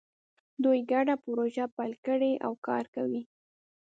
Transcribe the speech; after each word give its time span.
دوی 0.63 0.79
ګډه 0.91 1.15
پروژه 1.23 1.65
پیل 1.75 1.93
کړې 2.05 2.31
او 2.45 2.51
کار 2.67 2.83
کوي 2.95 3.21